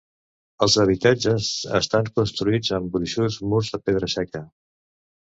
[0.65, 1.51] Els habitatges
[1.81, 4.47] estan construïts amb gruixuts murs de pedra seca.